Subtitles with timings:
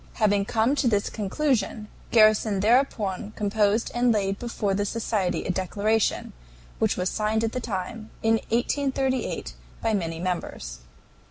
[0.15, 6.33] Having come to this conclusion, Garrison thereupon composed and laid before the society a declaration,
[6.79, 10.79] which was signed at the time in 1838 by many members.